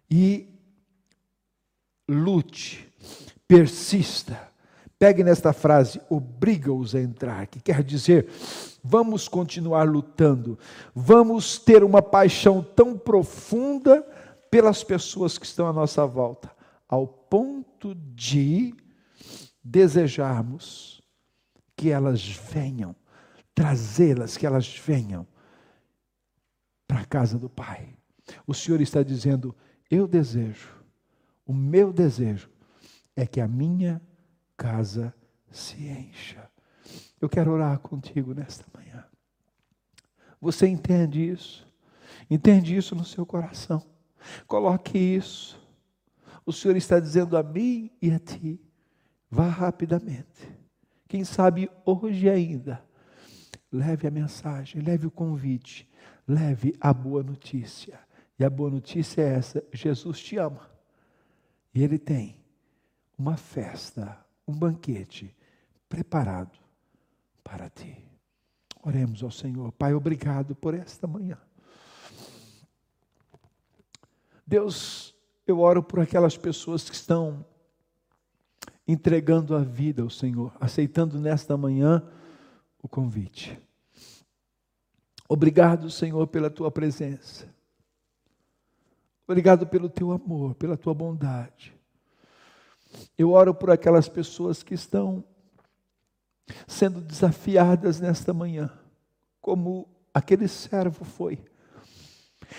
e 0.10 0.48
lute, 2.08 2.88
persista. 3.48 4.50
Pegue 4.98 5.24
nesta 5.24 5.52
frase, 5.52 6.00
obriga-os 6.10 6.96
a 6.96 7.02
entrar, 7.02 7.48
que 7.48 7.60
quer 7.60 7.84
dizer, 7.84 8.30
vamos 8.84 9.28
continuar 9.28 9.84
lutando, 9.84 10.58
vamos 10.94 11.60
ter 11.60 11.84
uma 11.84 12.02
paixão 12.02 12.64
tão 12.64 12.98
profunda 12.98 14.02
pelas 14.50 14.84
pessoas 14.84 15.38
que 15.38 15.46
estão 15.46 15.68
à 15.68 15.74
nossa 15.74 16.06
volta, 16.06 16.50
ao 16.88 17.06
ponto 17.06 17.94
de 17.94 18.74
desejarmos 19.62 21.02
que 21.76 21.90
elas 21.90 22.26
venham, 22.26 22.96
trazê-las, 23.54 24.38
que 24.38 24.46
elas 24.46 24.78
venham 24.78 25.28
para 26.96 27.04
a 27.04 27.06
casa 27.06 27.38
do 27.38 27.50
Pai. 27.50 27.94
O 28.48 28.54
Senhor 28.54 28.80
está 28.80 29.04
dizendo: 29.04 29.54
Eu 29.92 30.08
desejo, 30.08 30.74
o 31.46 31.54
meu 31.54 31.92
desejo 31.92 32.50
é 33.18 33.28
que 33.28 33.42
a 33.42 33.48
minha 33.50 34.02
casa 34.56 35.14
se 35.52 35.76
encha. 35.86 36.50
Eu 37.20 37.28
quero 37.28 37.52
orar 37.52 37.80
contigo 37.80 38.34
nesta 38.34 38.64
manhã. 38.74 39.04
Você 40.40 40.68
entende 40.68 41.30
isso? 41.30 41.68
Entende 42.30 42.78
isso 42.78 42.96
no 42.96 43.04
seu 43.04 43.26
coração? 43.26 43.86
Coloque 44.48 44.98
isso. 44.98 45.60
O 46.46 46.54
Senhor 46.54 46.78
está 46.78 46.98
dizendo 46.98 47.36
a 47.36 47.44
mim 47.44 47.92
e 48.02 48.10
a 48.10 48.20
ti: 48.20 48.58
vá 49.30 49.50
rapidamente. 49.50 50.50
Quem 51.10 51.26
sabe 51.26 51.70
hoje 51.86 52.30
ainda, 52.30 52.82
leve 53.70 54.08
a 54.08 54.12
mensagem, 54.12 54.82
leve 54.82 55.06
o 55.06 55.12
convite, 55.12 55.90
leve 56.28 56.76
a 56.80 56.94
boa 56.94 57.24
notícia. 57.24 58.00
E 58.38 58.44
a 58.44 58.50
boa 58.50 58.70
notícia 58.70 59.22
é 59.22 59.36
essa: 59.36 59.64
Jesus 59.72 60.20
te 60.20 60.38
ama. 60.38 60.70
E 61.74 61.84
Ele 61.84 61.98
tem 61.98 62.38
uma 63.18 63.38
festa, 63.38 64.18
um 64.48 64.54
banquete 64.54 65.36
preparado 65.88 66.58
para 67.44 67.70
ti. 67.70 67.98
Oremos 68.82 69.24
ao 69.24 69.32
Senhor. 69.32 69.72
Pai, 69.72 69.94
obrigado 69.94 70.56
por 70.56 70.74
esta 70.74 71.08
manhã. 71.08 71.38
Deus, 74.46 75.16
eu 75.48 75.60
oro 75.60 75.82
por 75.82 76.00
aquelas 76.00 76.38
pessoas 76.38 76.88
que 76.88 76.96
estão 76.96 77.44
entregando 78.88 79.56
a 79.56 79.60
vida 79.60 80.04
ao 80.04 80.10
Senhor, 80.10 80.56
aceitando 80.60 81.20
nesta 81.20 81.58
manhã 81.58 82.08
o 82.82 82.88
convite. 82.88 83.60
Obrigado, 85.28 85.90
Senhor, 85.90 86.28
pela 86.28 86.50
tua 86.50 86.70
presença. 86.70 87.48
Obrigado 89.28 89.66
pelo 89.66 89.90
teu 89.90 90.12
amor, 90.12 90.54
pela 90.54 90.78
tua 90.78 90.94
bondade. 90.94 91.74
Eu 93.18 93.32
oro 93.32 93.54
por 93.54 93.72
aquelas 93.72 94.08
pessoas 94.08 94.62
que 94.62 94.76
estão 94.76 95.24
sendo 96.68 97.02
desafiadas 97.02 98.00
nesta 98.00 98.34
manhã, 98.34 98.70
como 99.42 99.88
aquele 100.14 100.48
servo 100.48 101.04
foi, 101.04 101.44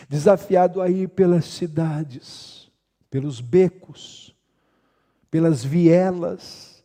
desafiado 0.09 0.83
a 0.83 0.91
ir 0.91 1.09
pelas 1.11 1.45
cidades, 1.45 2.71
pelos 3.09 3.41
becos, 3.41 4.35
pelas 5.31 5.65
vielas, 5.65 6.85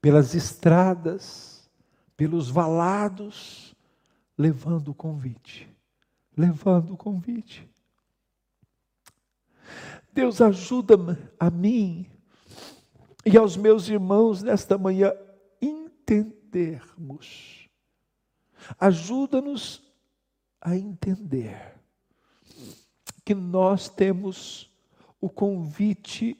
pelas 0.00 0.34
estradas, 0.34 1.68
pelos 2.16 2.48
valados, 2.48 3.69
levando 4.40 4.88
o 4.88 4.94
convite, 4.94 5.68
levando 6.34 6.94
o 6.94 6.96
convite. 6.96 7.68
Deus 10.14 10.40
ajuda-me 10.40 11.14
a 11.38 11.50
mim 11.50 12.10
e 13.26 13.36
aos 13.36 13.54
meus 13.54 13.86
irmãos 13.90 14.42
nesta 14.42 14.78
manhã 14.78 15.12
entendermos. 15.60 17.68
Ajuda-nos 18.78 19.82
a 20.58 20.74
entender 20.74 21.78
que 23.22 23.34
nós 23.34 23.90
temos 23.90 24.70
o 25.20 25.28
convite 25.28 26.34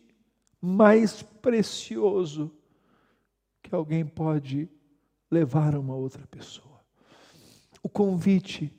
mais 0.58 1.22
precioso 1.22 2.50
que 3.62 3.74
alguém 3.74 4.06
pode 4.06 4.70
levar 5.30 5.74
a 5.74 5.78
uma 5.78 5.94
outra 5.94 6.26
pessoa. 6.26 6.69
O 7.82 7.88
convite 7.88 8.72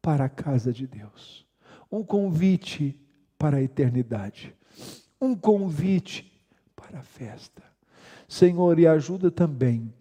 para 0.00 0.26
a 0.26 0.28
casa 0.28 0.72
de 0.72 0.86
Deus. 0.86 1.46
Um 1.90 2.04
convite 2.04 3.00
para 3.38 3.56
a 3.56 3.62
eternidade. 3.62 4.54
Um 5.20 5.34
convite 5.34 6.30
para 6.76 7.00
a 7.00 7.02
festa. 7.02 7.62
Senhor, 8.28 8.78
e 8.78 8.86
ajuda 8.86 9.30
também. 9.30 9.92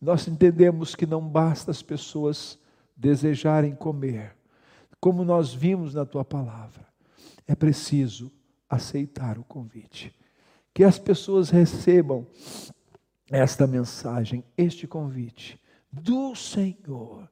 Nós 0.00 0.26
entendemos 0.26 0.94
que 0.94 1.06
não 1.06 1.26
basta 1.26 1.70
as 1.70 1.82
pessoas 1.82 2.58
desejarem 2.96 3.74
comer, 3.74 4.36
como 5.00 5.24
nós 5.24 5.52
vimos 5.52 5.94
na 5.94 6.04
tua 6.04 6.24
palavra. 6.24 6.86
É 7.46 7.54
preciso 7.54 8.32
aceitar 8.68 9.38
o 9.38 9.44
convite. 9.44 10.14
Que 10.72 10.84
as 10.84 10.98
pessoas 10.98 11.50
recebam 11.50 12.26
esta 13.30 13.66
mensagem, 13.66 14.44
este 14.56 14.86
convite 14.86 15.60
do 15.92 16.34
Senhor 16.34 17.28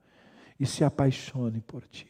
e 0.63 0.67
se 0.67 0.85
apaixone 0.85 1.61
por 1.61 1.83
ti. 1.89 2.07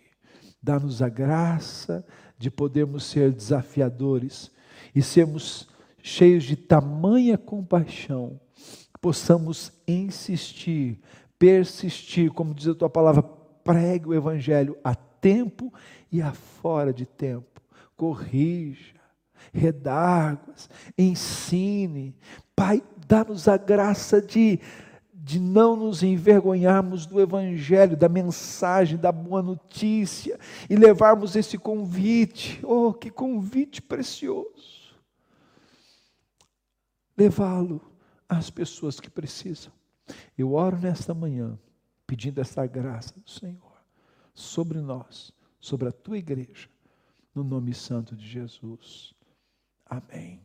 Dá-nos 0.62 1.01
a 1.01 1.09
graça 1.09 2.07
de 2.37 2.51
podermos 2.51 3.05
ser 3.05 3.33
desafiadores 3.33 4.51
e 4.95 5.01
sermos 5.01 5.71
cheios 6.03 6.45
de 6.45 6.55
tamanha 6.55 7.38
compaixão, 7.38 8.38
possamos 9.01 9.73
insistir, 9.88 11.01
persistir, 11.38 12.31
como 12.31 12.53
diz 12.53 12.69
a 12.69 12.75
tua 12.75 12.91
palavra, 12.91 13.23
pregue 13.23 14.09
o 14.09 14.15
evangelho 14.15 14.77
a 14.85 14.95
tempo 14.95 15.73
e 16.11 16.21
a 16.21 16.35
fora 16.35 16.93
de 16.93 17.07
tempo. 17.07 17.62
Corrija, 17.97 19.01
redarguas, 19.51 20.69
ensine. 20.99 22.15
Pai, 22.55 22.83
dá-nos 23.09 23.49
a 23.49 23.57
graça 23.57 24.21
de 24.21 24.61
de 25.25 25.39
não 25.39 25.77
nos 25.77 26.03
envergonharmos 26.03 27.07
do 27.07 27.21
Evangelho, 27.21 27.97
da 27.97 28.09
mensagem, 28.09 28.99
da 28.99 29.13
boa 29.13 29.41
notícia, 29.41 30.39
e 30.69 30.75
levarmos 30.75 31.37
esse 31.37 31.57
convite, 31.57 32.61
oh, 32.65 32.93
que 32.93 33.11
convite 33.11 33.81
precioso! 33.81 34.83
levá-lo 37.17 37.81
às 38.29 38.51
pessoas 38.51 38.99
que 38.99 39.11
precisam. 39.11 39.73
Eu 40.37 40.55
oro 40.55 40.79
nesta 40.79 41.15
manhã, 41.15 41.59
pedindo 42.07 42.41
essa 42.41 42.67
graça 42.67 43.15
do 43.19 43.31
Senhor 43.31 43.81
sobre 44.35 44.81
nós, 44.81 45.33
sobre 45.61 45.89
a 45.89 45.93
tua 45.93 46.19
igreja, 46.19 46.69
no 47.35 47.45
nome 47.45 47.75
santo 47.75 48.17
de 48.17 48.27
Jesus. 48.27 49.15
Amém. 49.87 50.41